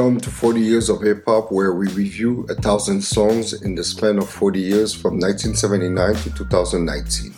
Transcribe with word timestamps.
Welcome 0.00 0.20
to 0.20 0.30
40 0.30 0.60
Years 0.60 0.88
of 0.88 1.02
Hip 1.02 1.24
Hop, 1.26 1.52
where 1.52 1.74
we 1.74 1.86
review 1.88 2.46
a 2.48 2.54
thousand 2.54 3.02
songs 3.02 3.52
in 3.52 3.74
the 3.74 3.84
span 3.84 4.16
of 4.16 4.30
40 4.30 4.58
years 4.58 4.94
from 4.94 5.20
1979 5.20 6.14
to 6.22 6.34
2019. 6.36 7.34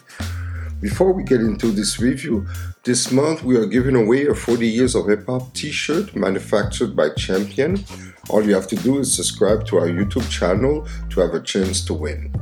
Before 0.81 1.13
we 1.13 1.25
get 1.25 1.41
into 1.41 1.73
this 1.73 1.99
review, 1.99 2.47
this 2.85 3.11
month 3.11 3.43
we 3.43 3.57
are 3.57 3.67
giving 3.67 3.97
away 3.97 4.27
a 4.27 4.35
40 4.37 4.65
Years 4.65 4.95
of 4.95 5.09
Hip 5.09 5.27
Hop 5.27 5.53
t 5.55 5.73
shirt 5.73 6.15
manufactured 6.15 6.95
by 6.95 7.09
Champion. 7.17 7.85
All 8.31 8.45
you 8.45 8.55
have 8.55 8.69
to 8.69 8.77
do 8.77 9.01
is 9.01 9.13
subscribe 9.13 9.67
to 9.67 9.79
our 9.79 9.89
YouTube 9.89 10.31
channel 10.31 10.87
to 11.11 11.21
have 11.21 11.35
a 11.35 11.43
chance 11.43 11.85
to 11.87 11.95
win. 11.95 12.33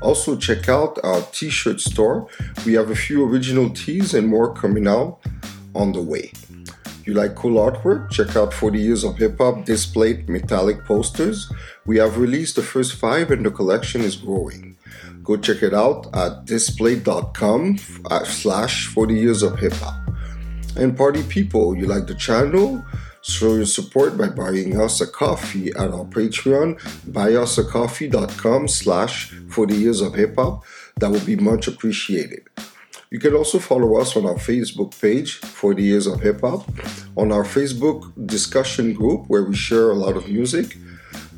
Also, 0.00 0.38
check 0.38 0.70
out 0.70 0.98
our 1.04 1.20
t 1.32 1.50
shirt 1.50 1.82
store. 1.82 2.28
We 2.64 2.72
have 2.72 2.88
a 2.88 2.96
few 2.96 3.28
original 3.28 3.68
tees 3.68 4.14
and 4.14 4.26
more 4.26 4.54
coming 4.54 4.88
out 4.88 5.18
on 5.74 5.92
the 5.92 6.00
way. 6.00 6.32
You 7.08 7.14
like 7.14 7.36
cool 7.36 7.54
artwork? 7.54 8.10
Check 8.10 8.36
out 8.36 8.52
40 8.52 8.78
Years 8.78 9.02
of 9.02 9.16
Hip 9.16 9.38
Hop 9.38 9.64
displayed 9.64 10.28
metallic 10.28 10.84
posters. 10.84 11.50
We 11.86 11.96
have 11.96 12.18
released 12.18 12.56
the 12.56 12.62
first 12.62 12.96
five 12.96 13.30
and 13.30 13.46
the 13.46 13.50
collection 13.50 14.02
is 14.02 14.14
growing. 14.14 14.76
Go 15.24 15.38
check 15.38 15.62
it 15.62 15.72
out 15.72 16.14
at 16.14 16.44
displate.com 16.44 17.78
slash 18.26 18.88
40 18.88 19.14
Years 19.14 19.42
of 19.42 19.58
Hip 19.58 19.72
Hop. 19.76 20.10
And 20.76 20.94
party 20.98 21.22
people, 21.22 21.74
you 21.74 21.86
like 21.86 22.08
the 22.08 22.14
channel? 22.14 22.84
Show 23.22 23.54
your 23.54 23.64
support 23.64 24.18
by 24.18 24.28
buying 24.28 24.78
us 24.78 25.00
a 25.00 25.06
coffee 25.06 25.70
at 25.70 25.88
our 25.90 26.04
Patreon, 26.04 26.78
buyusacoffee.com 27.10 28.68
slash 28.68 29.30
40 29.48 29.74
Years 29.74 30.02
of 30.02 30.12
Hip 30.12 30.34
Hop. 30.36 30.62
That 31.00 31.10
would 31.10 31.24
be 31.24 31.36
much 31.36 31.68
appreciated. 31.68 32.42
You 33.10 33.18
can 33.18 33.34
also 33.34 33.58
follow 33.58 33.96
us 33.96 34.16
on 34.16 34.26
our 34.26 34.34
Facebook 34.34 35.00
page, 35.00 35.36
40 35.36 35.82
Years 35.82 36.06
of 36.06 36.20
Hip 36.20 36.42
Hop, 36.42 36.68
on 37.16 37.32
our 37.32 37.42
Facebook 37.42 38.12
discussion 38.26 38.92
group 38.92 39.24
where 39.28 39.44
we 39.44 39.56
share 39.56 39.90
a 39.90 39.94
lot 39.94 40.14
of 40.16 40.28
music. 40.28 40.76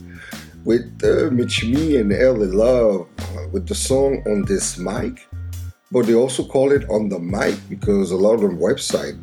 with 0.65 0.83
uh, 1.01 1.31
Michie 1.31 1.95
and 1.95 2.11
LA 2.11 2.51
Love 2.51 3.07
uh, 3.19 3.47
with 3.53 3.69
the 3.69 3.75
song 3.75 4.21
on 4.27 4.43
this 4.43 4.77
mic 4.77 5.28
but 5.91 6.05
they 6.05 6.13
also 6.13 6.43
call 6.43 6.71
it 6.71 6.87
on 6.89 7.09
the 7.09 7.19
mic 7.19 7.55
because 7.69 8.11
a 8.11 8.15
lot 8.15 8.35
of 8.35 8.41
the 8.41 8.47
website 8.47 9.17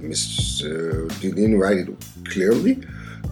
uh, 0.65 1.21
didn't 1.21 1.59
write 1.59 1.79
it 1.79 1.89
clearly, 2.25 2.83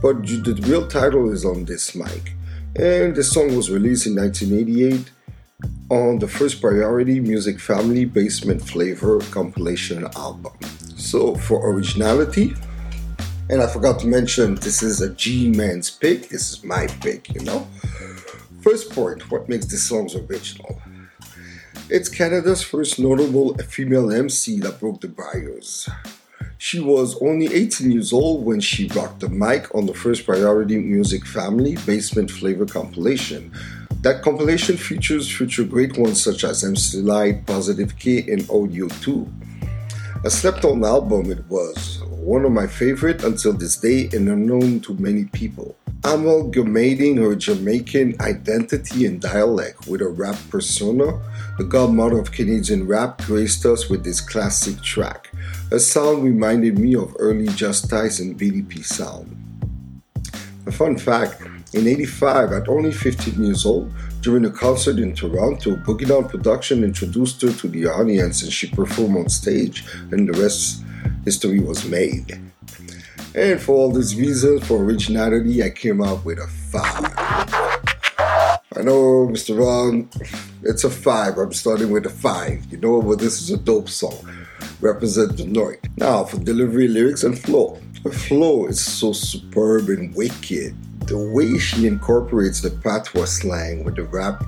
but 0.01 0.27
the 0.27 0.61
real 0.67 0.87
title 0.87 1.31
is 1.33 1.45
on 1.45 1.65
this 1.65 1.95
mic. 1.95 2.33
And 2.77 3.15
the 3.15 3.25
song 3.25 3.57
was 3.57 3.71
released 3.71 4.07
in 4.07 4.17
1988 4.17 5.11
on 5.91 6.19
the 6.19 6.29
First 6.29 6.61
Priority 6.61 7.21
Music 7.21 7.61
Family 7.61 8.05
Basement 8.05 8.63
Flavor 8.63 9.21
compilation 9.31 10.05
album. 10.17 10.53
So 10.97 11.35
for 11.35 11.71
originality, 11.71 12.55
and 13.51 13.61
I 13.61 13.67
forgot 13.67 13.99
to 14.01 14.07
mention 14.07 14.55
this 14.57 14.83
is 14.83 15.01
a 15.01 15.11
G 15.11 15.51
Man's 15.51 15.91
pick, 15.91 16.29
this 16.29 16.53
is 16.53 16.65
my 16.65 16.87
pick, 17.01 17.33
you 17.35 17.43
know. 17.43 17.67
First 18.63 18.91
point, 18.93 19.31
what 19.31 19.49
makes 19.49 19.67
this 19.67 19.83
songs 19.83 20.15
original? 20.15 20.81
It's 21.91 22.09
Canada's 22.09 22.63
first 22.63 22.99
notable 22.99 23.55
female 23.59 24.11
MC 24.11 24.59
that 24.61 24.81
broke 24.81 25.03
the 25.03 25.09
barriers. 25.09 25.87
She 26.57 26.81
was 26.81 27.21
only 27.21 27.53
18 27.53 27.91
years 27.91 28.11
old 28.11 28.47
when 28.47 28.61
she 28.61 28.89
rocked 28.89 29.21
the 29.21 29.29
mic 29.29 29.73
on 29.75 29.85
the 29.85 29.93
first 29.93 30.25
Priority 30.25 30.79
Music 30.79 31.27
Family 31.27 31.77
Basement 31.85 32.31
Flavor 32.31 32.65
compilation. 32.65 33.53
That 34.01 34.23
compilation 34.23 34.79
features 34.79 35.31
future 35.31 35.65
great 35.65 35.99
ones 35.99 36.23
such 36.23 36.43
as 36.45 36.65
MC 36.65 37.03
Lyte, 37.03 37.45
Positive 37.45 37.99
K, 37.99 38.25
and 38.33 38.49
Audio 38.49 38.89
2. 38.89 39.31
A 40.25 40.31
slept 40.31 40.65
on 40.65 40.83
album 40.87 41.31
it 41.31 41.45
was, 41.51 42.01
one 42.25 42.47
of 42.47 42.53
my 42.53 42.67
favorite 42.67 43.23
until 43.23 43.53
this 43.53 43.77
day 43.77 44.09
and 44.15 44.29
unknown 44.31 44.81
to 44.81 44.95
many 44.95 45.27
people. 45.27 45.77
Amalgamating 46.05 47.19
her 47.19 47.35
Jamaican 47.35 48.17
identity 48.21 49.05
and 49.05 49.21
dialect 49.21 49.87
with 49.87 50.01
a 50.01 50.09
rap 50.09 50.37
persona, 50.49 51.21
the 51.59 51.65
godmother 51.65 52.19
of 52.19 52.33
Canadian 52.33 52.87
rap 52.87 53.21
graced 53.23 53.67
us 53.67 53.91
with 53.91 54.05
this 54.05 54.23
classic 54.23 54.81
track. 54.83 55.33
A 55.71 55.79
sound 55.79 56.25
reminded 56.25 56.79
me 56.79 56.95
of 56.95 57.15
early 57.19 57.49
Justice 57.49 58.21
and 58.21 58.39
BDP 58.39 58.83
sound. 58.83 59.37
A 60.67 60.73
fun 60.73 60.97
fact 60.97 61.43
in 61.75 61.87
85, 61.87 62.53
at 62.53 62.69
only 62.69 62.93
15 62.93 63.45
years 63.45 63.67
old, 63.67 63.93
during 64.23 64.47
a 64.47 64.51
concert 64.51 64.99
in 64.99 65.15
Toronto, 65.15 65.77
Boogie 65.77 66.09
Down 66.09 66.27
Production 66.27 66.85
introduced 66.85 67.43
her 67.43 67.53
to 67.53 67.69
the 67.69 67.87
audience 67.87 68.43
and 68.43 68.51
she 68.51 68.71
performed 68.71 69.19
on 69.19 69.29
stage, 69.29 69.85
and 70.11 70.27
the 70.27 70.41
rest 70.41 70.85
history 71.25 71.61
was 71.61 71.85
made. 71.85 72.41
And 73.35 73.61
for 73.61 73.75
all 73.75 73.91
these 73.91 74.15
reasons, 74.15 74.67
for 74.67 74.83
originality, 74.83 75.63
I 75.63 75.71
came 75.71 76.01
up 76.01 76.25
with 76.25 76.39
a 76.39 76.47
five. 76.47 77.13
I 78.77 78.83
know, 78.83 79.29
Mr. 79.29 79.59
Ron, 79.59 80.09
it's 80.63 80.85
a 80.85 80.91
five. 80.91 81.39
I'm 81.39 81.53
starting 81.53 81.91
with 81.91 82.07
a 82.07 82.11
five. 82.11 82.65
You 82.71 82.79
know, 82.79 83.03
but 83.03 83.19
this 83.19 83.41
is 83.41 83.51
a 83.51 83.57
dope 83.57 83.89
song. 83.89 84.29
Represent 84.81 85.37
the 85.37 85.47
North. 85.47 85.79
Now, 85.97 86.25
for 86.25 86.39
delivery, 86.39 86.89
lyrics, 86.89 87.25
and 87.25 87.39
flow. 87.39 87.81
Her 88.05 88.11
flow 88.11 88.67
is 88.67 88.81
so 88.81 89.13
superb 89.13 89.89
and 89.89 90.15
wicked. 90.15 90.75
The 91.07 91.19
way 91.35 91.59
she 91.59 91.87
incorporates 91.87 92.61
the 92.61 92.71
patois 92.71 93.27
slang 93.27 93.85
with 93.85 93.97
the 93.97 94.05
rap 94.05 94.45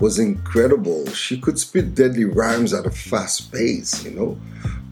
was 0.00 0.18
incredible. 0.18 1.06
She 1.10 1.40
could 1.40 1.58
spit 1.58 1.94
deadly 1.94 2.24
rhymes 2.24 2.72
at 2.72 2.86
a 2.86 2.90
fast 2.90 3.52
pace, 3.52 4.04
you 4.04 4.12
know? 4.12 4.38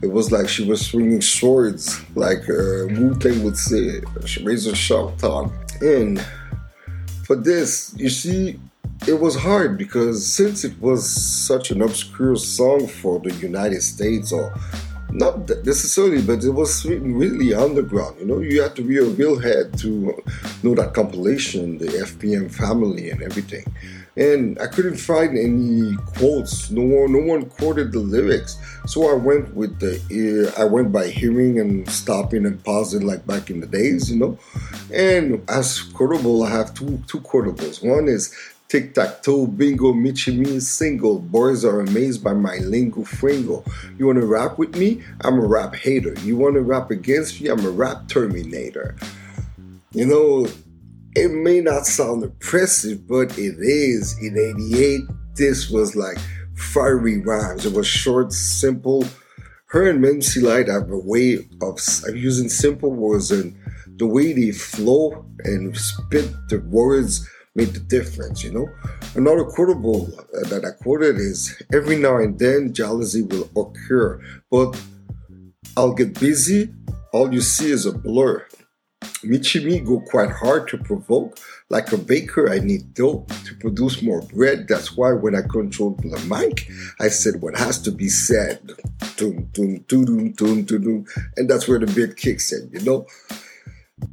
It 0.01 0.11
was 0.11 0.31
like 0.31 0.47
she 0.47 0.63
was 0.63 0.85
swinging 0.85 1.21
swords, 1.21 1.99
like 2.15 2.49
uh, 2.49 2.87
Wu 2.95 3.15
Tang 3.19 3.43
would 3.43 3.57
say, 3.57 4.01
razor 4.43 4.75
sharp 4.75 5.17
tongue. 5.17 5.51
And 5.81 6.25
for 7.25 7.35
this, 7.35 7.93
you 7.97 8.09
see, 8.09 8.59
it 9.07 9.19
was 9.19 9.35
hard 9.35 9.77
because 9.77 10.25
since 10.25 10.63
it 10.63 10.79
was 10.81 11.09
such 11.09 11.71
an 11.71 11.81
obscure 11.81 12.37
song 12.37 12.87
for 12.87 13.19
the 13.19 13.33
United 13.35 13.81
States, 13.81 14.31
or 14.31 14.53
not 15.11 15.49
necessarily, 15.65 16.21
but 16.21 16.43
it 16.43 16.51
was 16.51 16.85
really 16.85 17.53
underground. 17.53 18.19
You 18.19 18.25
know, 18.25 18.39
you 18.39 18.61
had 18.61 18.75
to 18.75 18.81
be 18.81 18.97
a 18.97 19.03
real 19.03 19.39
head 19.39 19.77
to 19.79 20.21
know 20.63 20.75
that 20.75 20.93
compilation, 20.93 21.77
the 21.77 21.87
FPM 21.87 22.51
family, 22.51 23.09
and 23.09 23.21
everything 23.21 23.65
and 24.19 24.59
I 24.59 24.67
couldn't 24.67 24.97
find 24.97 25.37
any 25.37 25.95
quotes. 26.17 26.69
No 26.69 26.81
one, 26.81 27.13
no 27.13 27.19
one 27.19 27.45
quoted 27.45 27.93
the 27.93 27.99
lyrics. 27.99 28.57
So 28.85 29.09
I 29.09 29.13
went 29.13 29.55
with 29.55 29.79
the 29.79 30.01
ear. 30.11 30.51
I 30.57 30.65
went 30.65 30.91
by 30.91 31.07
hearing 31.07 31.59
and 31.59 31.89
stopping 31.89 32.45
and 32.45 32.61
pausing 32.63 33.07
like 33.07 33.25
back 33.25 33.49
in 33.49 33.61
the 33.61 33.67
days, 33.67 34.11
you 34.11 34.19
know. 34.19 34.37
And 34.93 35.41
as 35.49 35.81
quotable, 35.81 36.43
I 36.43 36.49
have 36.49 36.73
two 36.73 37.01
two 37.07 37.21
quotables. 37.21 37.81
One 37.87 38.07
is 38.09 38.35
Tic 38.67 38.93
tac 38.93 39.23
toe, 39.23 39.47
bingo, 39.47 39.93
Michie 39.93 40.37
Mee 40.37 40.59
single. 40.59 41.17
Boys 41.17 41.65
are 41.65 41.79
amazed 41.79 42.23
by 42.23 42.33
my 42.33 42.57
lingo 42.57 43.03
fringo. 43.03 43.63
You 43.97 44.05
wanna 44.05 44.25
rap 44.25 44.59
with 44.59 44.75
me? 44.75 45.01
I'm 45.21 45.39
a 45.39 45.47
rap 45.47 45.73
hater. 45.73 46.13
You 46.23 46.37
wanna 46.37 46.61
rap 46.61 46.91
against 46.91 47.41
me? 47.41 47.49
I'm 47.49 47.65
a 47.65 47.71
rap 47.71 48.07
terminator. 48.09 48.95
You 49.91 50.05
know, 50.05 50.47
it 51.15 51.31
may 51.31 51.61
not 51.61 51.85
sound 51.85 52.23
impressive, 52.23 53.07
but 53.07 53.37
it 53.37 53.55
is. 53.59 54.17
In 54.21 54.37
88, 54.37 55.01
this 55.35 55.69
was 55.69 55.95
like 55.95 56.17
fiery 56.55 57.19
rhymes. 57.21 57.65
It 57.65 57.73
was 57.73 57.87
short, 57.87 58.33
simple. 58.33 59.05
Her 59.67 59.89
and 59.89 60.03
MC 60.03 60.41
Lyte 60.41 60.67
have 60.67 60.89
a 60.91 60.97
way 60.97 61.47
of, 61.61 61.79
using 62.13 62.49
simple 62.49 62.91
words 62.91 63.31
and 63.31 63.55
the 63.97 64.07
way 64.07 64.33
they 64.33 64.51
flow 64.51 65.25
and 65.43 65.75
spit 65.77 66.31
the 66.49 66.59
words 66.69 67.27
made 67.55 67.69
the 67.69 67.79
difference, 67.79 68.43
you 68.43 68.51
know. 68.51 68.67
Another 69.15 69.43
quotable 69.43 70.09
uh, 70.17 70.47
that 70.49 70.63
I 70.65 70.71
quoted 70.81 71.17
is 71.17 71.61
every 71.73 71.97
now 71.97 72.17
and 72.17 72.37
then 72.39 72.73
jealousy 72.73 73.23
will 73.23 73.49
occur, 73.57 74.21
but 74.49 74.79
I'll 75.75 75.93
get 75.93 76.19
busy, 76.19 76.69
all 77.11 77.33
you 77.33 77.41
see 77.41 77.71
is 77.71 77.85
a 77.85 77.91
blur. 77.91 78.45
Michie 79.23 79.65
Mee 79.65 79.79
go 79.79 79.99
quite 79.99 80.31
hard 80.31 80.67
to 80.69 80.77
provoke. 80.77 81.37
Like 81.69 81.91
a 81.91 81.97
baker, 81.97 82.51
I 82.51 82.59
need 82.59 82.93
dough 82.93 83.25
to 83.45 83.55
produce 83.55 84.01
more 84.01 84.21
bread. 84.21 84.67
That's 84.67 84.95
why 84.95 85.11
when 85.13 85.35
I 85.35 85.41
controlled 85.41 86.01
the 86.01 86.19
mic, 86.27 86.67
I 86.99 87.09
said 87.09 87.41
what 87.41 87.57
has 87.57 87.79
to 87.83 87.91
be 87.91 88.09
said. 88.09 88.71
Dun, 89.17 89.49
dun, 89.51 89.83
dun, 89.87 90.31
dun, 90.31 90.63
dun, 90.63 91.05
and 91.35 91.49
that's 91.49 91.67
where 91.67 91.79
the 91.79 91.87
beat 91.87 92.17
kicks 92.17 92.51
in, 92.51 92.69
you 92.71 92.81
know? 92.81 93.05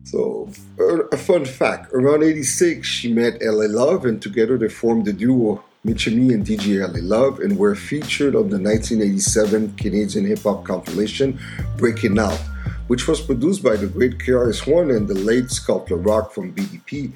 So, 0.04 0.50
er, 0.78 1.08
a 1.12 1.16
fun 1.16 1.44
fact 1.44 1.92
around 1.92 2.22
86, 2.22 2.86
she 2.86 3.12
met 3.12 3.40
LA 3.40 3.66
Love, 3.66 4.04
and 4.04 4.20
together 4.20 4.58
they 4.58 4.68
formed 4.68 5.04
the 5.04 5.12
duo 5.12 5.62
Michie 5.84 6.14
Mee 6.14 6.34
and 6.34 6.44
DJ 6.44 6.80
LA 6.80 7.00
Love, 7.00 7.38
and 7.38 7.56
were 7.56 7.74
featured 7.76 8.34
on 8.34 8.50
the 8.50 8.58
1987 8.58 9.76
Canadian 9.76 10.26
hip 10.26 10.42
hop 10.42 10.64
compilation 10.64 11.38
Breaking 11.76 12.18
Out, 12.18 12.40
which 12.86 13.08
was 13.08 13.20
produced 13.20 13.62
by 13.62 13.76
the 13.76 13.86
great 13.86 14.18
KRS-One 14.18 14.90
and 14.90 15.08
the 15.08 15.14
late 15.14 15.50
Scott 15.50 15.90
La 15.90 15.98
Rock 16.00 16.32
from 16.32 16.54
BDP. 16.54 17.12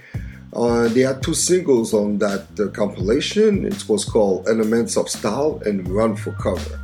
Uh, 0.52 0.88
they 0.88 1.02
had 1.02 1.22
two 1.22 1.34
singles 1.34 1.94
on 1.94 2.19
that 2.19 2.46
uh, 2.58 2.69
compilation. 2.69 3.64
It 3.64 3.88
was 3.88 4.05
called 4.05 4.49
Elements 4.49 4.96
of 4.96 5.08
Style 5.08 5.62
and 5.64 5.88
Run 5.88 6.17
for 6.17 6.32
Cover 6.32 6.81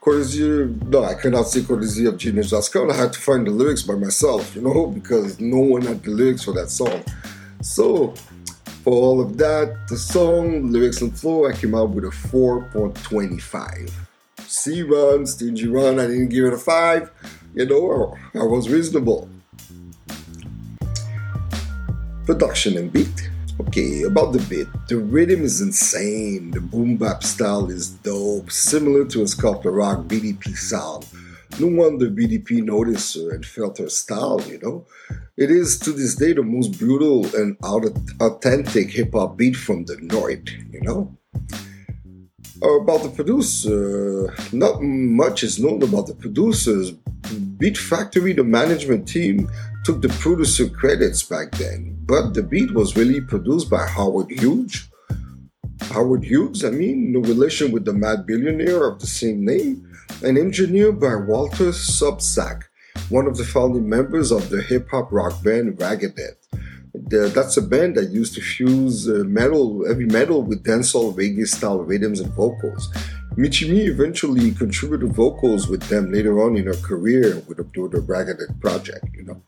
courtesy, 0.00 0.42
no, 0.86 1.04
I 1.04 1.14
cannot 1.14 1.44
say 1.44 1.62
courtesy 1.62 2.06
of 2.06 2.16
Genius.com. 2.16 2.90
I 2.90 2.96
had 2.96 3.12
to 3.12 3.20
find 3.20 3.46
the 3.46 3.50
lyrics 3.50 3.82
by 3.82 3.94
myself, 3.94 4.54
you 4.56 4.62
know, 4.62 4.86
because 4.94 5.40
no 5.40 5.58
one 5.58 5.82
had 5.82 6.02
the 6.02 6.10
lyrics 6.10 6.44
for 6.44 6.52
that 6.54 6.70
song. 6.70 7.04
So, 7.62 8.14
for 8.82 8.92
all 8.92 9.20
of 9.20 9.36
that, 9.36 9.88
the 9.88 9.96
song, 9.96 10.72
lyrics 10.72 11.02
and 11.02 11.16
flow, 11.16 11.46
I 11.46 11.52
came 11.52 11.74
out 11.74 11.90
with 11.90 12.04
a 12.04 12.08
4.25. 12.08 13.92
C 14.40 14.82
run, 14.82 15.26
stingy 15.26 15.68
run, 15.68 16.00
I 16.00 16.06
didn't 16.06 16.30
give 16.30 16.46
it 16.46 16.54
a 16.54 16.58
5. 16.58 17.10
You 17.54 17.66
know, 17.66 18.16
I 18.34 18.44
was 18.44 18.68
reasonable. 18.68 19.28
Production 22.24 22.76
and 22.76 22.92
beat. 22.92 23.30
Okay, 23.60 24.02
about 24.02 24.32
the 24.32 24.38
beat. 24.48 24.68
The 24.88 24.98
rhythm 24.98 25.42
is 25.42 25.60
insane. 25.60 26.52
The 26.52 26.60
boom 26.60 26.96
bap 26.96 27.24
style 27.24 27.68
is 27.68 27.90
dope, 27.90 28.50
similar 28.50 29.04
to 29.06 29.22
a 29.22 29.26
Scott 29.26 29.64
La 29.64 29.72
Rock 29.72 30.06
BDP 30.06 30.56
sound. 30.56 31.06
No 31.58 31.66
wonder 31.66 32.08
BDP 32.08 32.62
noticed 32.62 33.16
her 33.16 33.34
and 33.34 33.44
felt 33.44 33.78
her 33.78 33.88
style, 33.88 34.40
you 34.48 34.60
know? 34.62 34.86
It 35.36 35.50
is 35.50 35.78
to 35.80 35.92
this 35.92 36.14
day 36.14 36.32
the 36.32 36.42
most 36.42 36.78
brutal 36.78 37.26
and 37.34 37.56
authentic 38.20 38.90
hip 38.90 39.12
hop 39.12 39.36
beat 39.36 39.56
from 39.56 39.84
the 39.84 39.96
North, 40.00 40.48
you 40.70 40.80
know? 40.82 41.16
About 42.62 43.02
the 43.02 43.08
producer, 43.14 44.34
not 44.52 44.82
much 44.82 45.42
is 45.42 45.58
known 45.58 45.82
about 45.82 46.06
the 46.06 46.14
producers. 46.14 46.92
Beat 47.56 47.78
Factory, 47.78 48.34
the 48.34 48.44
management 48.44 49.08
team, 49.08 49.48
took 49.84 50.02
the 50.02 50.10
producer 50.20 50.68
credits 50.68 51.22
back 51.22 51.52
then, 51.52 51.96
but 52.04 52.34
the 52.34 52.42
beat 52.42 52.74
was 52.74 52.96
really 52.96 53.22
produced 53.22 53.70
by 53.70 53.86
Howard 53.86 54.30
Hughes. 54.30 54.88
Howard 55.92 56.22
Hughes, 56.22 56.62
I 56.62 56.70
mean, 56.70 57.12
no 57.12 57.20
relation 57.20 57.72
with 57.72 57.86
the 57.86 57.94
mad 57.94 58.26
billionaire 58.26 58.86
of 58.86 59.00
the 59.00 59.06
same 59.06 59.42
name, 59.42 59.90
and 60.22 60.36
engineered 60.36 61.00
by 61.00 61.14
Walter 61.14 61.72
Sobczak, 61.72 62.64
one 63.08 63.26
of 63.26 63.38
the 63.38 63.44
founding 63.44 63.88
members 63.88 64.30
of 64.30 64.50
the 64.50 64.60
hip 64.60 64.90
hop 64.90 65.10
rock 65.10 65.42
band 65.42 65.78
Raggadeath. 66.96 67.34
that's 67.34 67.56
a 67.56 67.62
band 67.62 67.96
that 67.96 68.10
used 68.10 68.34
to 68.34 68.40
fuse 68.40 69.08
uh, 69.08 69.24
metal, 69.26 69.86
heavy 69.86 70.06
metal 70.06 70.42
with 70.42 70.64
dancehall 70.64 71.14
reggae 71.14 71.46
style 71.46 71.78
rhythms 71.78 72.20
and 72.20 72.32
vocals. 72.34 72.92
Michie 73.36 73.70
Mee 73.70 73.86
eventually 73.86 74.50
contributed 74.52 75.12
vocals 75.12 75.68
with 75.68 75.82
them 75.84 76.12
later 76.12 76.42
on 76.42 76.56
in 76.56 76.66
her 76.66 76.74
career 76.74 77.42
with 77.46 77.58
the, 77.58 77.64
the 77.64 78.00
Raggadeath 78.00 78.60
project, 78.60 79.06
you 79.14 79.22
know. 79.22 79.40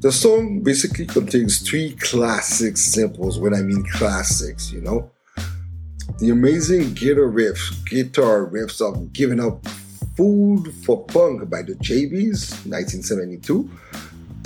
The 0.00 0.12
song 0.12 0.62
basically 0.62 1.06
contains 1.06 1.68
three 1.68 1.96
classic 1.96 2.76
samples, 2.76 3.38
when 3.38 3.54
I 3.54 3.62
mean 3.62 3.84
classics, 3.92 4.70
you 4.70 4.80
know. 4.80 5.10
The 6.20 6.30
amazing 6.30 6.94
guitar 6.94 7.24
riffs, 7.24 7.84
guitar 7.86 8.46
riffs 8.46 8.80
of 8.80 9.12
Giving 9.12 9.40
Up 9.40 9.66
Food 10.16 10.72
for 10.84 11.04
Funk 11.10 11.50
by 11.50 11.62
the 11.62 11.74
JBs, 11.74 12.66
1972. 12.66 13.68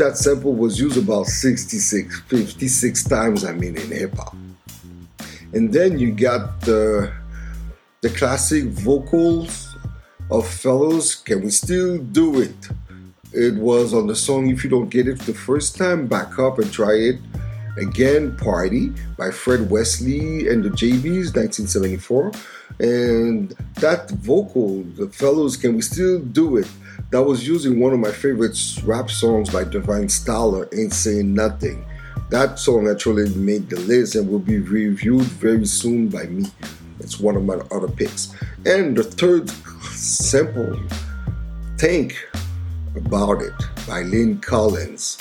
That 0.01 0.17
sample 0.17 0.55
was 0.55 0.81
used 0.81 0.97
about 0.97 1.27
66, 1.27 2.21
56 2.21 3.05
times, 3.05 3.45
I 3.45 3.53
mean, 3.53 3.77
in 3.77 3.91
hip 3.91 4.15
hop. 4.15 4.35
And 5.53 5.71
then 5.71 5.99
you 5.99 6.13
got 6.13 6.63
the 6.63 7.13
the 8.01 8.09
classic 8.09 8.65
vocals 8.65 9.77
of 10.31 10.49
Fellows, 10.49 11.17
Can 11.17 11.43
We 11.43 11.51
Still 11.51 11.99
Do 11.99 12.41
It? 12.41 12.57
It 13.35 13.57
was 13.57 13.93
on 13.93 14.07
the 14.07 14.17
song 14.17 14.49
If 14.49 14.65
You 14.65 14.71
Don't 14.71 14.89
Get 14.89 15.07
It 15.07 15.19
the 15.19 15.35
first 15.35 15.77
time, 15.77 16.07
back 16.07 16.39
up 16.39 16.59
and 16.59 16.73
try 16.73 16.95
it 16.95 17.19
again, 17.77 18.35
Party 18.39 18.95
by 19.19 19.31
Fred 19.31 19.69
Wesley 19.69 20.49
and 20.49 20.65
the 20.65 20.71
JBs, 20.71 21.37
1974. 21.37 22.33
And 22.81 23.51
that 23.75 24.11
vocal, 24.13 24.83
the 24.97 25.09
Fellows, 25.09 25.59
Can 25.59 25.77
We 25.77 25.83
Still 25.83 26.21
Do 26.21 26.57
It? 26.57 26.69
That 27.11 27.25
was 27.25 27.45
using 27.45 27.81
one 27.81 27.93
of 27.93 27.99
my 27.99 28.13
favorite 28.13 28.57
rap 28.85 29.11
songs 29.11 29.51
by 29.51 29.65
Divine 29.65 30.07
Styler, 30.07 30.73
Ain't 30.73 30.93
Saying 30.93 31.35
Nothing. 31.35 31.85
That 32.31 32.61
song 32.61 32.89
actually 32.89 33.29
made 33.35 33.69
the 33.69 33.81
list 33.81 34.15
and 34.15 34.31
will 34.31 34.39
be 34.39 34.59
reviewed 34.59 35.25
very 35.25 35.67
soon 35.67 36.07
by 36.07 36.27
me. 36.27 36.47
It's 37.01 37.19
one 37.19 37.35
of 37.35 37.45
my 37.45 37.55
other 37.73 37.89
picks. 37.89 38.33
And 38.65 38.97
the 38.97 39.03
third 39.03 39.51
sample, 39.91 40.79
Think 41.79 42.15
About 42.95 43.43
It 43.43 43.55
by 43.89 44.03
Lynn 44.03 44.39
Collins. 44.39 45.19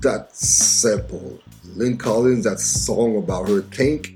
That 0.00 0.36
sample, 0.36 1.38
Lynn 1.74 1.96
Collins, 1.96 2.44
that 2.44 2.60
song 2.60 3.16
about 3.16 3.48
her 3.48 3.62
Think, 3.62 4.12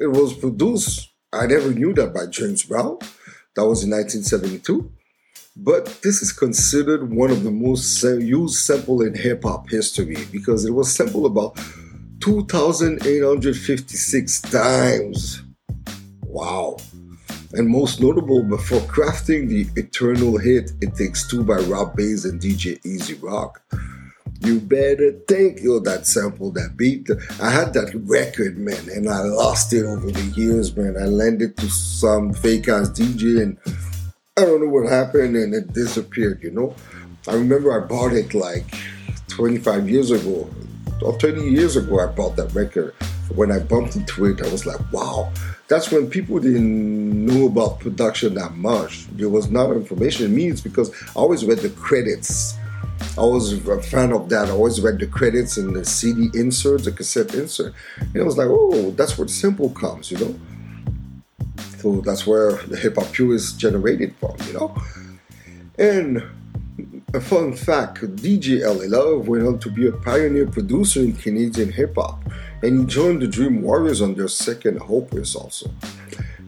it 0.00 0.08
was 0.08 0.34
produced, 0.34 1.12
I 1.32 1.46
never 1.46 1.70
knew 1.70 1.94
that 1.94 2.12
by 2.12 2.26
James 2.26 2.64
Brown. 2.64 2.98
That 3.54 3.66
was 3.66 3.84
in 3.84 3.90
1972. 3.90 4.90
But 5.56 5.86
this 6.02 6.20
is 6.20 6.32
considered 6.32 7.12
one 7.12 7.30
of 7.30 7.44
the 7.44 7.50
most 7.50 8.02
used 8.02 8.56
sample 8.56 9.02
in 9.02 9.14
hip 9.14 9.44
hop 9.44 9.70
history 9.70 10.26
because 10.32 10.64
it 10.64 10.72
was 10.72 10.92
sampled 10.92 11.26
about 11.26 11.56
2,856 12.20 14.40
times. 14.40 15.42
Wow. 16.24 16.78
And 17.52 17.68
most 17.68 18.00
notable, 18.00 18.42
before 18.42 18.80
crafting 18.80 19.48
the 19.48 19.68
eternal 19.80 20.38
hit 20.38 20.72
It 20.80 20.96
Takes 20.96 21.28
Two 21.28 21.44
by 21.44 21.58
Rob 21.58 21.94
Base 21.94 22.24
and 22.24 22.40
DJ 22.40 22.84
E-Z 22.84 23.14
Rock. 23.22 23.62
You 24.40 24.58
better 24.58 25.12
think, 25.28 25.60
yo, 25.60 25.78
that 25.80 26.08
sample, 26.08 26.50
that 26.50 26.76
beat. 26.76 27.08
I 27.40 27.50
had 27.50 27.72
that 27.74 27.94
record, 27.94 28.58
man, 28.58 28.88
and 28.90 29.08
I 29.08 29.20
lost 29.20 29.72
it 29.72 29.84
over 29.84 30.10
the 30.10 30.24
years, 30.36 30.76
man. 30.76 30.96
I 31.00 31.04
lent 31.04 31.42
it 31.42 31.56
to 31.58 31.70
some 31.70 32.32
fake 32.32 32.66
ass 32.68 32.90
DJ, 32.90 33.40
and 33.40 33.56
I 34.36 34.44
don't 34.44 34.60
know 34.60 34.68
what 34.68 34.90
happened, 34.90 35.36
and 35.36 35.54
it 35.54 35.72
disappeared, 35.72 36.42
you 36.42 36.50
know. 36.50 36.74
I 37.28 37.34
remember 37.34 37.72
I 37.72 37.86
bought 37.86 38.12
it 38.12 38.34
like 38.34 38.64
25 39.28 39.88
years 39.88 40.10
ago, 40.10 40.50
or 41.02 41.16
30 41.20 41.42
years 41.42 41.76
ago, 41.76 42.00
I 42.00 42.06
bought 42.06 42.34
that 42.34 42.52
record. 42.52 42.94
When 43.36 43.52
I 43.52 43.60
bumped 43.60 43.94
into 43.94 44.24
it, 44.24 44.42
I 44.42 44.50
was 44.50 44.66
like, 44.66 44.80
wow, 44.92 45.32
that's 45.68 45.92
when 45.92 46.10
people 46.10 46.40
didn't 46.40 47.26
know 47.26 47.46
about 47.46 47.78
production 47.78 48.34
that 48.34 48.56
much. 48.56 49.06
There 49.12 49.28
was 49.28 49.52
not 49.52 49.70
information. 49.70 50.34
Me, 50.34 50.48
it's 50.48 50.60
because 50.60 50.92
I 51.10 51.20
always 51.20 51.44
read 51.44 51.58
the 51.58 51.70
credits. 51.70 52.56
I 53.16 53.20
was 53.20 53.52
a 53.52 53.82
fan 53.82 54.12
of 54.12 54.30
that. 54.30 54.48
I 54.48 54.50
always 54.50 54.80
read 54.80 54.98
the 54.98 55.06
credits 55.06 55.58
and 55.58 55.76
the 55.76 55.84
CD 55.84 56.30
insert, 56.34 56.82
the 56.82 56.90
cassette 56.90 57.34
insert. 57.34 57.72
And 57.98 58.16
it 58.16 58.24
was 58.24 58.36
like, 58.36 58.48
oh, 58.50 58.90
that's 58.90 59.16
where 59.16 59.28
the 59.28 59.32
sample 59.32 59.70
comes, 59.70 60.10
you 60.10 60.18
know? 60.18 60.34
So 61.84 62.00
that's 62.00 62.26
where 62.26 62.52
the 62.52 62.78
hip 62.78 62.94
hop 62.94 63.08
view 63.08 63.32
is 63.32 63.52
generated 63.52 64.16
from, 64.16 64.34
you 64.46 64.54
know? 64.54 64.74
And 65.78 66.22
a 67.12 67.20
fun 67.20 67.52
fact 67.52 68.00
DJ 68.16 68.62
LA 68.62 68.86
Love 68.98 69.28
went 69.28 69.46
on 69.46 69.58
to 69.58 69.70
be 69.70 69.86
a 69.86 69.92
pioneer 69.92 70.46
producer 70.46 71.00
in 71.00 71.12
Canadian 71.12 71.70
hip 71.70 71.96
hop 71.96 72.24
and 72.62 72.80
he 72.80 72.86
joined 72.86 73.20
the 73.20 73.26
Dream 73.26 73.60
Warriors 73.60 74.00
on 74.00 74.14
their 74.14 74.28
second 74.28 74.78
Hopeless 74.78 75.36
also. 75.36 75.70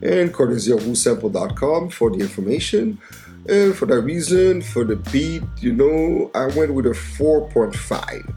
And 0.01 0.33
courtesy 0.33 0.73
of 0.73 0.81
WhoSampled.com 0.81 1.91
for 1.91 2.09
the 2.09 2.21
information. 2.21 2.99
And 3.47 3.77
for 3.77 3.85
that 3.85 4.01
reason, 4.01 4.63
for 4.63 4.85
the 4.85 4.97
beat, 4.97 5.43
you 5.61 5.75
know, 5.75 6.31
I 6.35 6.47
went 6.47 6.73
with 6.73 6.87
a 6.87 6.97
4.5 6.97 8.35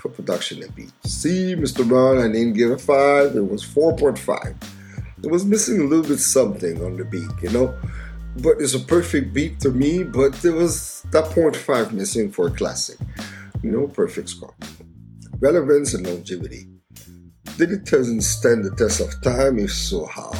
for 0.00 0.08
production 0.08 0.64
and 0.64 0.74
beat. 0.74 0.90
See, 1.04 1.54
Mr. 1.54 1.88
Brown, 1.88 2.18
I 2.18 2.26
didn't 2.26 2.54
give 2.54 2.72
a 2.72 2.78
5, 2.78 3.36
it 3.36 3.48
was 3.48 3.64
4.5. 3.64 4.56
it 5.24 5.30
was 5.30 5.44
missing 5.44 5.80
a 5.80 5.84
little 5.84 6.06
bit 6.06 6.20
something 6.20 6.84
on 6.84 6.96
the 6.96 7.04
beat, 7.04 7.30
you 7.42 7.50
know. 7.50 7.74
But 8.36 8.60
it's 8.60 8.74
a 8.74 8.80
perfect 8.80 9.32
beat 9.32 9.60
to 9.60 9.70
me, 9.70 10.02
but 10.02 10.32
there 10.42 10.52
was 10.52 11.02
that 11.12 11.24
point 11.26 11.56
five 11.56 11.92
missing 11.92 12.30
for 12.30 12.48
a 12.48 12.50
classic. 12.50 12.98
No 13.62 13.86
perfect 13.86 14.28
score. 14.28 14.54
Relevance 15.38 15.94
and 15.94 16.06
longevity. 16.06 16.66
Did 17.56 17.70
it 17.70 17.84
doesn't 17.84 18.22
stand 18.22 18.64
the 18.64 18.74
test 18.74 19.00
of 19.00 19.22
time? 19.22 19.58
If 19.58 19.72
so, 19.72 20.06
how? 20.06 20.32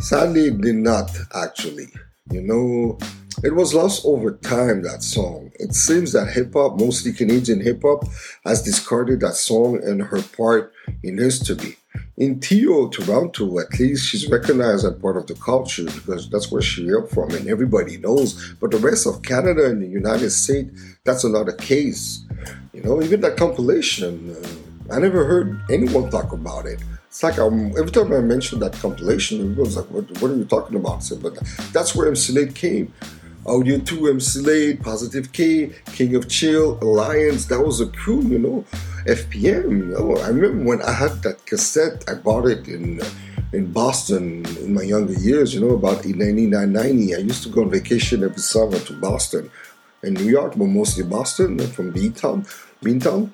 Sadly, 0.00 0.48
it 0.48 0.60
did 0.60 0.74
not 0.76 1.10
actually. 1.34 1.88
You 2.32 2.42
know, 2.42 2.98
it 3.44 3.54
was 3.54 3.74
lost 3.74 4.04
over 4.04 4.32
time, 4.32 4.82
that 4.82 5.02
song. 5.02 5.52
It 5.60 5.74
seems 5.74 6.12
that 6.12 6.32
hip 6.32 6.52
hop, 6.54 6.80
mostly 6.80 7.12
Canadian 7.12 7.60
hip 7.60 7.82
hop, 7.82 8.04
has 8.44 8.62
discarded 8.62 9.20
that 9.20 9.34
song 9.34 9.80
and 9.84 10.02
her 10.02 10.22
part 10.22 10.72
in 11.02 11.18
history. 11.18 11.76
In 12.16 12.38
TO, 12.38 12.90
Toronto, 12.90 13.58
at 13.58 13.78
least, 13.78 14.06
she's 14.06 14.30
recognized 14.30 14.84
as 14.84 14.94
part 14.94 15.16
of 15.16 15.26
the 15.26 15.34
culture 15.34 15.84
because 15.84 16.30
that's 16.30 16.50
where 16.50 16.62
she 16.62 16.94
up 16.94 17.10
from 17.10 17.30
and 17.32 17.48
everybody 17.48 17.96
knows. 17.96 18.54
But 18.60 18.70
the 18.70 18.78
rest 18.78 19.06
of 19.06 19.22
Canada 19.22 19.66
and 19.66 19.82
the 19.82 19.88
United 19.88 20.30
States, 20.30 20.70
that's 21.02 21.24
another 21.24 21.52
case. 21.52 22.24
You 22.72 22.82
know, 22.82 23.02
even 23.02 23.20
that 23.22 23.36
compilation, 23.36 24.36
uh, 24.36 24.94
I 24.94 25.00
never 25.00 25.24
heard 25.24 25.60
anyone 25.70 26.08
talk 26.08 26.32
about 26.32 26.66
it. 26.66 26.80
It's 27.08 27.22
like 27.22 27.38
um, 27.38 27.72
every 27.78 27.90
time 27.90 28.12
I 28.12 28.20
mention 28.20 28.60
that 28.60 28.74
compilation, 28.74 29.40
everyone's 29.40 29.76
like, 29.76 29.90
what, 29.90 30.04
what 30.20 30.30
are 30.30 30.36
you 30.36 30.44
talking 30.44 30.76
about? 30.76 31.02
So, 31.02 31.16
but 31.16 31.36
that's 31.72 31.94
where 31.94 32.06
MC 32.06 32.32
Lyte 32.32 32.54
came. 32.54 32.92
Audio 33.46 33.78
2, 33.78 34.08
MC 34.08 34.40
Lyte, 34.40 34.82
Positive 34.82 35.32
K, 35.32 35.70
King 35.94 36.14
of 36.14 36.28
Chill, 36.28 36.78
Alliance, 36.82 37.46
that 37.46 37.60
was 37.60 37.80
a 37.80 37.86
crew, 37.86 38.22
you 38.22 38.38
know. 38.38 38.64
FPM, 39.06 39.90
know. 39.90 40.16
Oh, 40.16 40.22
I 40.22 40.28
remember 40.28 40.64
when 40.64 40.82
I 40.82 40.92
had 40.92 41.22
that 41.22 41.44
cassette, 41.46 42.04
I 42.08 42.14
bought 42.14 42.46
it 42.46 42.68
in 42.68 43.00
in 43.52 43.70
Boston 43.72 44.44
in 44.60 44.74
my 44.74 44.82
younger 44.82 45.12
years, 45.12 45.54
you 45.54 45.60
know, 45.60 45.74
about 45.74 46.04
99, 46.04 46.72
90. 46.72 47.14
I 47.14 47.18
used 47.18 47.44
to 47.44 47.48
go 47.48 47.62
on 47.62 47.70
vacation 47.70 48.24
every 48.24 48.38
summer 48.38 48.78
to 48.80 48.92
Boston 48.94 49.50
and 50.02 50.14
New 50.14 50.28
York, 50.28 50.54
but 50.56 50.66
mostly 50.66 51.04
Boston, 51.04 51.60
uh, 51.60 51.66
from 51.66 51.92
Beantown, 51.92 52.46
Beantown. 52.82 53.30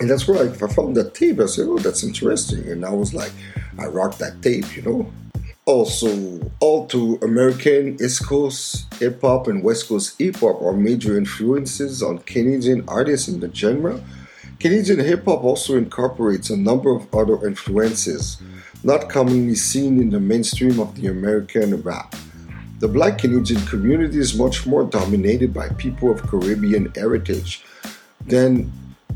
And 0.00 0.10
that's 0.10 0.26
where 0.26 0.42
I, 0.42 0.50
I 0.50 0.68
found 0.68 0.96
that 0.96 1.14
tape. 1.14 1.40
I 1.40 1.46
said, 1.46 1.66
oh, 1.68 1.78
that's 1.78 2.02
interesting. 2.02 2.66
And 2.68 2.84
I 2.84 2.90
was 2.90 3.12
like, 3.12 3.32
I 3.78 3.86
rocked 3.86 4.18
that 4.20 4.42
tape, 4.42 4.76
you 4.76 4.82
know. 4.82 5.12
Also, 5.66 6.40
all 6.60 6.86
to 6.88 7.18
American 7.22 7.96
East 8.02 8.26
Coast 8.26 8.92
hip 8.94 9.20
hop 9.22 9.46
and 9.46 9.62
West 9.62 9.88
Coast 9.88 10.18
hip 10.18 10.36
hop 10.36 10.60
are 10.60 10.72
major 10.74 11.16
influences 11.16 12.02
on 12.02 12.18
Canadian 12.18 12.84
artists 12.88 13.28
in 13.28 13.40
the 13.40 13.54
genre. 13.54 14.02
Canadian 14.60 15.00
hip 15.00 15.24
hop 15.24 15.44
also 15.44 15.76
incorporates 15.76 16.50
a 16.50 16.56
number 16.56 16.94
of 16.94 17.12
other 17.14 17.46
influences 17.46 18.40
not 18.82 19.08
commonly 19.08 19.54
seen 19.54 20.00
in 20.00 20.10
the 20.10 20.20
mainstream 20.20 20.78
of 20.78 20.94
the 20.94 21.08
American 21.08 21.80
rap. 21.82 22.14
The 22.80 22.88
black 22.88 23.18
Canadian 23.18 23.64
community 23.66 24.18
is 24.18 24.36
much 24.38 24.66
more 24.66 24.84
dominated 24.84 25.54
by 25.54 25.68
people 25.70 26.10
of 26.10 26.22
Caribbean 26.22 26.92
heritage 26.94 27.64
than 28.26 28.70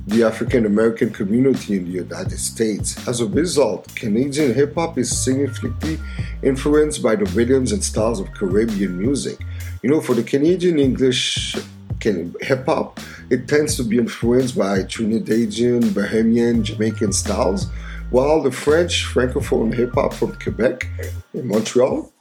the 0.07 0.25
African 0.25 0.65
American 0.65 1.11
community 1.11 1.77
in 1.77 1.85
the 1.85 1.91
United 1.91 2.39
States. 2.39 3.07
As 3.07 3.21
a 3.21 3.27
result, 3.27 3.95
Canadian 3.95 4.55
hip 4.55 4.75
hop 4.75 4.97
is 4.97 5.15
significantly 5.15 5.99
influenced 6.43 7.03
by 7.03 7.15
the 7.15 7.27
rhythms 7.27 7.73
and 7.73 7.85
styles 7.85 8.21
of 8.21 8.33
Caribbean 8.33 8.99
music. 8.99 9.39
You 9.83 9.91
know, 9.91 10.01
for 10.01 10.15
the 10.15 10.23
Canadian 10.23 10.79
English 10.79 11.57
hip 12.03 12.67
hop, 12.67 13.01
it 13.31 13.49
tends 13.49 13.77
to 13.77 13.85
be 13.85 13.99
influenced 13.99 14.57
by 14.57 14.81
Trinidadian, 14.81 15.83
Bahamian, 15.91 16.63
Jamaican 16.63 17.13
styles, 17.13 17.67
while 18.11 18.43
the 18.43 18.53
French 18.53 19.05
Francophone 19.05 19.75
hip 19.75 19.95
hop 19.95 20.15
from 20.15 20.35
Quebec 20.39 20.87
in 21.35 21.47
Montreal 21.47 22.13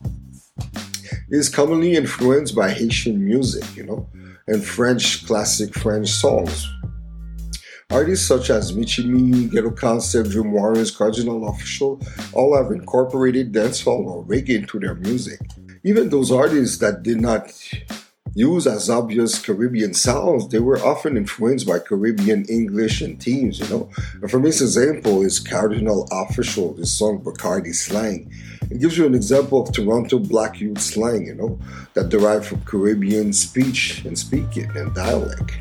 is 1.30 1.50
commonly 1.50 1.96
influenced 1.96 2.56
by 2.56 2.72
Haitian 2.72 3.24
music, 3.24 3.64
you 3.76 3.84
know, 3.84 4.10
and 4.48 4.64
French 4.64 5.26
classic 5.26 5.74
French 5.74 6.10
songs 6.10 6.68
Artists 7.90 8.28
such 8.28 8.50
as 8.50 8.76
Michie 8.76 9.48
Ghetto 9.48 9.72
Concept, 9.72 10.30
Dream 10.30 10.52
Warriors, 10.52 10.92
Cardinal 10.92 11.40
Offishall 11.50 12.06
all 12.34 12.54
have 12.58 12.70
incorporated 12.70 13.54
dancehall 13.54 14.06
or 14.06 14.26
reggae 14.26 14.56
into 14.56 14.78
their 14.78 14.96
music. 14.96 15.40
Even 15.86 16.10
those 16.10 16.30
artists 16.30 16.80
that 16.80 17.02
did 17.02 17.22
not 17.22 17.50
use 18.34 18.68
as 18.68 18.90
obvious 18.90 19.40
Caribbean 19.40 19.94
sounds, 19.94 20.48
they 20.50 20.60
were 20.60 20.78
often 20.80 21.18
influenced 21.18 21.68
by 21.68 21.80
Caribbean 21.80 22.46
English 22.46 23.02
and 23.02 23.22
themes, 23.22 23.60
you 23.60 23.68
know. 23.70 23.90
And 24.22 24.30
for 24.30 24.40
me, 24.40 24.50
this 24.50 24.62
example 24.62 25.22
is 25.22 25.40
Cardinal 25.40 26.08
Offishall, 26.12 26.78
his 26.78 26.92
song 26.92 27.22
Bacardi 27.22 27.74
Slang. 27.74 28.32
It 28.70 28.80
gives 28.80 28.98
you 28.98 29.06
an 29.06 29.16
example 29.16 29.62
of 29.62 29.74
Toronto 29.74 30.20
black 30.20 30.60
youth 30.60 30.82
slang, 30.82 31.26
you 31.26 31.36
know, 31.36 31.60
that 31.94 32.10
derived 32.10 32.46
from 32.46 32.62
Caribbean 32.62 33.32
speech 33.32 34.04
and 34.06 34.18
speaking 34.18 34.70
and 34.76 34.94
dialect. 34.94 35.54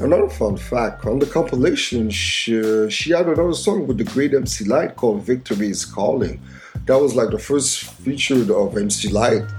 Another 0.00 0.28
fun 0.28 0.56
fact 0.56 1.06
on 1.06 1.18
the 1.18 1.26
compilation, 1.26 2.08
she, 2.08 2.88
she 2.88 3.10
had 3.10 3.26
another 3.26 3.52
song 3.52 3.88
with 3.88 3.98
the 3.98 4.04
great 4.04 4.32
MC 4.32 4.64
Lyte 4.64 4.94
called 4.94 5.24
Victory 5.24 5.70
is 5.70 5.84
Calling. 5.84 6.40
That 6.86 7.00
was 7.00 7.16
like 7.16 7.30
the 7.30 7.38
first 7.38 7.82
featured 7.82 8.50
of 8.50 8.76
MC 8.76 9.08
Lyte, 9.08 9.50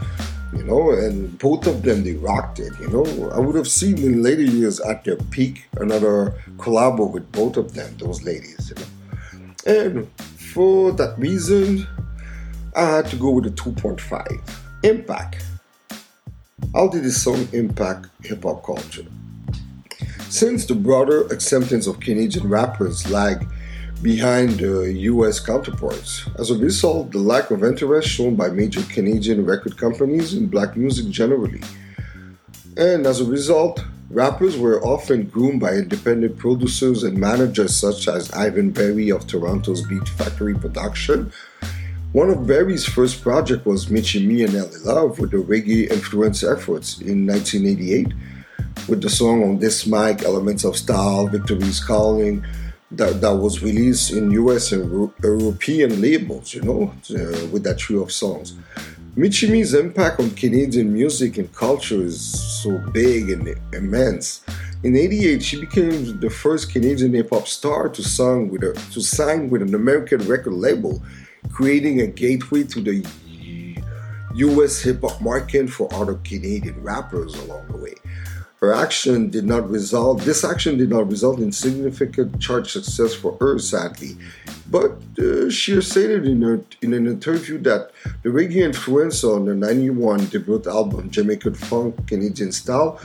you 0.54 0.64
know, 0.64 0.92
and 0.92 1.38
both 1.40 1.68
of 1.68 1.84
them 1.84 2.04
they 2.04 2.14
rocked 2.14 2.60
it, 2.60 2.74
you 2.80 2.90
know. 2.90 3.30
I 3.32 3.40
would 3.40 3.56
have 3.56 3.68
seen 3.68 3.98
in 3.98 4.24
later 4.24 4.42
years 4.42 4.80
at 4.80 5.04
their 5.04 5.18
peak 5.18 5.68
another 5.78 6.34
collab 6.58 7.12
with 7.12 7.32
both 7.32 7.58
of 7.58 7.74
them, 7.74 7.96
those 7.98 8.24
ladies, 8.24 8.70
you 8.70 8.76
know. 8.76 8.88
And 9.66 10.12
for 10.20 10.92
that 10.94 11.18
reason, 11.20 11.88
I 12.76 12.86
had 12.86 13.08
to 13.08 13.16
go 13.16 13.32
with 13.32 13.46
a 13.46 13.52
2.5. 13.52 14.42
Impact. 14.84 15.44
How 16.74 16.88
did 16.88 17.04
this 17.04 17.22
song 17.22 17.48
impact 17.52 18.08
hip 18.24 18.44
hop 18.44 18.64
culture? 18.66 19.06
Since 20.30 20.66
the 20.66 20.76
broader 20.76 21.24
acceptance 21.28 21.88
of 21.88 22.00
Canadian 22.00 22.48
rappers 22.48 23.10
lag 23.10 23.46
behind 24.02 24.60
the 24.60 24.92
US 24.94 25.40
counterparts, 25.40 26.26
as 26.38 26.52
a 26.52 26.58
result, 26.58 27.12
the 27.12 27.20
lack 27.20 27.52
of 27.52 27.64
interest 27.64 28.08
shown 28.08 28.36
by 28.36 28.50
major 28.50 28.82
Canadian 28.84 29.46
record 29.46 29.78
companies 29.78 30.34
in 30.34 30.48
black 30.48 30.78
music 30.78 31.10
generally. 31.10 31.62
And 32.78 33.06
as 33.06 33.20
a 33.20 33.26
result, 33.26 33.84
rappers 34.10 34.58
were 34.58 34.82
often 34.84 35.26
groomed 35.26 35.60
by 35.60 35.74
independent 35.74 36.38
producers 36.38 37.04
and 37.04 37.18
managers 37.18 37.76
such 37.76 38.08
as 38.08 38.32
Ivan 38.32 38.72
Berry 38.72 39.10
of 39.10 39.28
Toronto's 39.28 39.86
Beat 39.86 40.08
Factory 40.08 40.56
Production. 40.56 41.32
One 42.14 42.30
of 42.30 42.48
Berry's 42.48 42.86
first 42.86 43.22
projects 43.22 43.66
was 43.66 43.90
Michie 43.90 44.26
Mee 44.26 44.44
and 44.44 44.54
LA 44.54 44.94
Love 44.94 45.20
with 45.20 45.32
the 45.32 45.38
reggae 45.38 45.92
influence 45.92 46.44
efforts 46.44 47.02
in 47.02 47.28
1988 47.28 48.14
with 48.88 49.02
the 49.02 49.10
song 49.10 49.44
on 49.44 49.60
this 49.60 49.86
mic, 49.86 50.24
Elements 50.24 50.64
of 50.64 50.76
Style, 50.76 51.28
Victory's 51.28 51.80
Calling, 51.80 52.44
that, 52.92 53.22
that 53.22 53.36
was 53.36 53.62
released 53.62 54.12
in 54.12 54.32
US 54.32 54.72
and 54.72 55.12
European 55.24 56.02
labels, 56.02 56.54
you 56.54 56.62
know, 56.62 56.94
uh, 57.12 57.48
with 57.48 57.64
that 57.64 57.78
trio 57.78 58.04
of 58.04 58.12
songs. 58.12 58.56
Michie 59.16 59.50
Mee's 59.50 59.74
impact 59.74 60.20
on 60.20 60.32
Canadian 60.32 60.94
music 60.94 61.38
and 61.38 61.54
culture 61.54 62.02
is 62.02 62.22
so 62.62 62.78
big 62.94 63.30
and 63.30 63.56
immense. 63.74 64.44
In 64.84 64.96
'88, 64.96 65.44
she 65.44 65.60
became 65.60 66.20
the 66.20 66.30
first 66.30 66.72
Canadian 66.72 67.14
hip 67.14 67.32
hop 67.32 67.48
star 67.48 67.90
to 67.90 68.02
sign 68.02 68.50
with 68.50 68.64
a, 68.64 68.74
to 68.94 69.02
sign 69.02 69.50
with 69.50 69.62
an 69.62 69.76
American 69.76 70.26
record 70.26 70.54
label, 70.54 71.04
creating 71.52 72.00
a 72.02 72.08
gateway 72.08 72.64
to 72.64 72.82
the 72.82 73.06
U.S. 74.36 74.80
hip 74.82 75.02
hop 75.02 75.20
market 75.22 75.70
for 75.70 75.94
other 75.94 76.14
Canadian 76.24 76.82
rappers 76.82 77.36
along 77.40 77.68
the 77.68 77.78
way. 77.78 77.96
Her 78.60 78.74
action 78.74 79.30
did 79.30 79.46
not 79.46 79.70
result, 79.70 80.22
this 80.22 80.44
action 80.44 80.78
did 80.78 80.90
not 80.90 81.10
result 81.10 81.40
in 81.40 81.52
significant 81.52 82.42
chart 82.42 82.68
success 82.68 83.14
for 83.14 83.38
her, 83.40 83.58
sadly. 83.58 84.18
But 84.70 84.98
uh, 85.18 85.50
she 85.50 85.82
stated 85.82 86.26
in, 86.26 86.42
her, 86.42 86.60
in 86.82 86.94
an 86.94 87.08
interview 87.08 87.58
that 87.60 87.92
the 88.22 88.30
reggae 88.30 88.58
influence 88.58 89.24
on 89.24 89.46
the 89.46 89.56
91 89.56 90.26
debut 90.26 90.62
album, 90.68 91.10
Jamaican 91.10 91.54
Funk 91.54 92.06
Canadian 92.08 92.52
Style, 92.52 93.00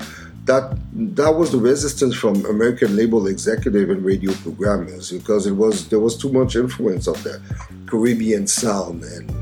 that 0.45 0.77
that 0.93 1.35
was 1.35 1.53
the 1.53 1.59
resistance 1.59 2.15
from 2.15 2.45
American 2.47 2.97
label 2.97 3.27
executive 3.29 3.89
and 3.89 4.05
radio 4.05 4.33
programmers 4.35 5.11
because 5.11 5.47
it 5.47 5.53
was 5.53 5.89
there 5.89 6.01
was 6.01 6.19
too 6.19 6.31
much 6.31 6.55
influence 6.55 7.07
of 7.07 7.23
the 7.23 7.41
Caribbean 7.87 8.47
sound 8.47 9.03
and 9.05 9.33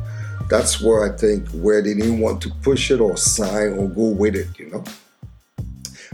that's 0.49 0.81
where 0.81 1.03
I 1.03 1.17
think 1.17 1.49
where 1.51 1.83
they 1.83 1.95
didn't 1.95 2.21
want 2.21 2.41
to 2.43 2.51
push 2.63 2.91
it 2.91 3.01
or 3.01 3.17
sign 3.17 3.73
or 3.73 3.89
go 3.89 4.09
with 4.11 4.37
it, 4.37 4.49
you 4.59 4.71
know. 4.71 4.85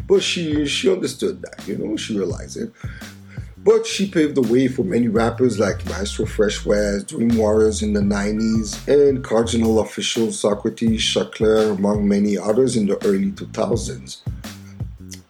But 0.09 0.23
she 0.23 0.67
she 0.67 0.91
understood 0.91 1.43
that, 1.43 1.69
you 1.69 1.77
know, 1.77 1.97
she 1.97 2.17
realized 2.17 2.57
it. 2.57 2.73
But 3.59 3.87
she 3.87 4.11
paved 4.11 4.35
the 4.37 4.43
way 4.43 4.67
for 4.67 4.83
many 4.83 5.09
rappers 5.09 5.59
like 5.59 5.85
Maestro 5.87 6.25
Fresh 6.25 6.65
Wes, 6.65 7.03
Dream 7.05 7.37
Warriors 7.37 7.83
in 7.83 7.93
the 7.93 8.01
90s, 8.01 8.89
and 8.89 9.23
Cardinal 9.23 9.85
Offishall 9.85 10.29
Saukrates, 10.29 10.97
Choclair, 10.97 11.77
among 11.77 12.09
many 12.09 12.39
others 12.39 12.77
in 12.77 12.87
the 12.87 12.97
early 13.05 13.31
2000s. 13.33 14.23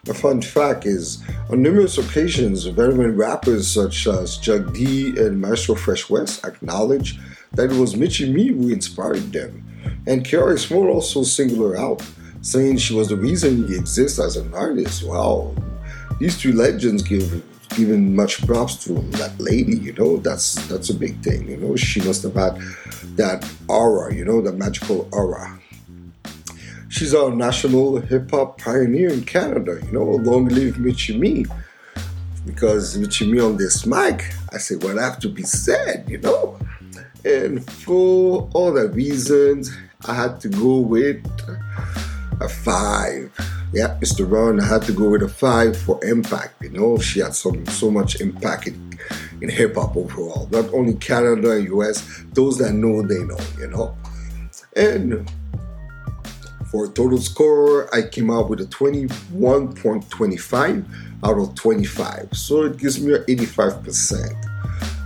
A 0.08 0.14
fun 0.14 0.40
fact 0.40 0.86
is, 0.86 1.22
on 1.50 1.62
numerous 1.62 1.98
occasions, 1.98 2.64
veteran 2.64 3.16
rappers 3.16 3.66
such 3.66 4.06
as 4.06 4.38
Chuck 4.38 4.72
D 4.72 5.18
and 5.18 5.40
Maestro 5.40 5.74
Fresh 5.74 6.08
Wes 6.08 6.42
acknowledge 6.44 7.18
that 7.52 7.72
it 7.72 7.76
was 7.76 7.96
Michie 7.96 8.32
Mee 8.32 8.48
who 8.48 8.68
inspired 8.68 9.32
them. 9.32 9.64
And 10.06 10.24
KRS-One 10.24 10.86
also 10.86 11.24
singled 11.24 11.76
out, 11.76 12.02
saying 12.42 12.78
she 12.78 12.94
was 12.94 13.08
the 13.08 13.16
reason 13.16 13.66
he 13.68 13.76
exists 13.76 14.18
as 14.18 14.36
an 14.36 14.52
artist. 14.54 15.06
Wow, 15.06 15.54
these 16.18 16.38
two 16.38 16.52
legends 16.52 17.02
give 17.02 17.42
given 17.76 18.14
much 18.14 18.44
props 18.46 18.82
to 18.84 18.94
that 19.18 19.38
lady. 19.38 19.76
You 19.76 19.92
know, 19.92 20.16
that's 20.18 20.54
that's 20.68 20.90
a 20.90 20.94
big 20.94 21.22
thing. 21.22 21.48
You 21.48 21.56
know, 21.56 21.76
she 21.76 22.00
must 22.00 22.22
have 22.22 22.34
had 22.34 22.56
that 23.16 23.48
aura. 23.68 24.14
You 24.14 24.24
know, 24.24 24.40
the 24.40 24.52
magical 24.52 25.08
aura. 25.12 25.60
She's 26.88 27.14
our 27.14 27.30
national 27.30 28.00
hip 28.00 28.30
hop 28.30 28.58
pioneer 28.58 29.10
in 29.10 29.22
Canada. 29.24 29.78
You 29.84 29.92
know, 29.92 30.04
long 30.04 30.48
live 30.48 30.78
Michie 30.78 31.18
Mee. 31.18 31.46
Because 32.46 32.96
Michie 32.96 33.30
Mee 33.30 33.40
on 33.40 33.58
this 33.58 33.84
mic, 33.84 34.32
I 34.52 34.58
say 34.58 34.76
what 34.76 34.96
have 34.96 35.18
to 35.20 35.28
be 35.28 35.42
said. 35.42 36.08
You 36.08 36.18
know, 36.18 36.58
and 37.24 37.64
for 37.70 38.48
all 38.54 38.72
the 38.72 38.88
reasons, 38.88 39.70
I 40.06 40.14
had 40.14 40.40
to 40.40 40.48
go 40.48 40.78
with 40.78 41.22
a 42.40 42.48
five 42.48 43.30
yeah, 43.72 43.96
Mr. 44.00 44.30
Ron, 44.30 44.60
I 44.60 44.64
had 44.64 44.82
to 44.82 44.92
go 44.92 45.08
with 45.10 45.22
a 45.22 45.28
five 45.28 45.76
for 45.76 45.98
impact. 46.02 46.62
You 46.62 46.70
know, 46.70 46.98
she 46.98 47.20
had 47.20 47.34
some 47.34 47.66
so 47.66 47.90
much 47.90 48.18
impact 48.20 48.68
in, 48.68 48.98
in 49.42 49.50
hip 49.50 49.74
hop 49.74 49.94
overall. 49.94 50.48
Not 50.50 50.72
only 50.72 50.94
Canada 50.94 51.50
and 51.50 51.68
US, 51.74 52.24
those 52.32 52.56
that 52.58 52.72
know, 52.72 53.02
they 53.02 53.22
know, 53.24 53.36
you 53.58 53.68
know. 53.68 53.94
And 54.74 55.30
for 56.70 56.88
total 56.88 57.18
score, 57.18 57.94
I 57.94 58.08
came 58.08 58.30
out 58.30 58.48
with 58.48 58.62
a 58.62 58.66
21.25 58.66 60.84
out 61.24 61.38
of 61.38 61.54
25. 61.54 62.28
So 62.32 62.62
it 62.62 62.78
gives 62.78 62.98
me 63.00 63.16
an 63.16 63.24
85%. 63.24 64.46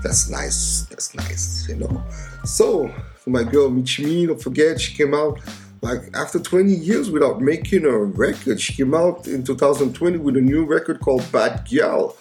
That's 0.05 0.31
nice. 0.31 0.87
That's 0.89 1.17
nice, 1.17 1.67
you 1.69 1.75
know. 1.77 2.05
So 2.45 2.95
for 3.17 3.31
my 3.31 3.45
girl 3.45 3.71
Michie 3.71 4.05
Mee, 4.05 4.27
don't 4.27 4.41
forget 4.41 4.81
she 4.81 4.97
came 4.97 5.15
out 5.15 5.41
like 5.83 6.01
after 6.15 6.39
20 6.39 6.73
years 6.73 7.11
without 7.11 7.41
making 7.41 7.85
a 7.85 7.99
record, 7.99 8.61
she 8.61 8.73
came 8.73 8.95
out 8.95 9.27
in 9.27 9.43
2020 9.43 10.17
with 10.19 10.37
a 10.37 10.41
new 10.41 10.65
record 10.65 11.01
called 11.01 11.31
Bad 11.33 11.67
Gyal. 11.67 12.17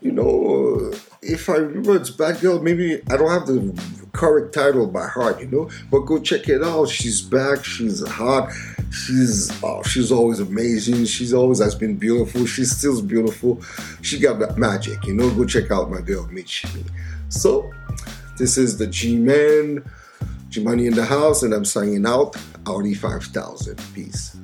You 0.00 0.12
know, 0.12 0.92
uh, 0.92 0.96
if 1.20 1.50
I 1.50 1.56
remember 1.56 1.96
it's 1.96 2.10
Bad 2.10 2.36
Gyal, 2.36 2.62
maybe 2.62 3.02
I 3.10 3.16
don't 3.16 3.30
have 3.30 3.46
the 3.46 3.76
correct 4.12 4.54
title 4.54 4.86
by 4.86 5.08
heart, 5.08 5.40
you 5.40 5.48
know, 5.48 5.68
but 5.90 6.00
go 6.00 6.20
check 6.20 6.48
it 6.48 6.62
out. 6.62 6.88
She's 6.88 7.20
back, 7.20 7.64
she's 7.64 8.06
hot, 8.06 8.52
she's 8.92 9.50
oh, 9.64 9.82
she's 9.82 10.12
always 10.12 10.38
amazing, 10.38 11.04
she's 11.06 11.34
always 11.34 11.58
has 11.58 11.74
been 11.74 11.96
beautiful, 11.96 12.46
she's 12.46 12.76
still 12.76 13.02
beautiful. 13.02 13.60
She 14.00 14.20
got 14.20 14.38
that 14.38 14.58
magic, 14.58 15.04
you 15.06 15.14
know. 15.14 15.28
Go 15.34 15.44
check 15.44 15.72
out 15.72 15.90
my 15.90 16.00
girl 16.00 16.28
Michie. 16.28 16.84
So, 17.30 17.72
this 18.38 18.56
is 18.56 18.78
the 18.78 18.86
G 18.86 19.16
Man. 19.16 19.84
G 20.50 20.62
Money 20.62 20.86
in 20.86 20.94
the 20.94 21.04
house, 21.04 21.44
and 21.44 21.54
I'm 21.54 21.64
signing 21.64 22.04
out. 22.04 22.36
Audi 22.66 22.94
5000. 22.94 23.76
Peace. 23.94 24.39